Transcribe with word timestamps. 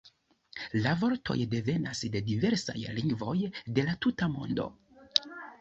La 0.85 0.93
vortoj 1.01 1.35
devenas 1.51 2.01
de 2.15 2.21
diversaj 2.31 2.77
lingvoj 2.97 3.37
de 3.77 3.87
la 3.91 3.97
tuta 4.07 4.31
mondo. 4.39 4.71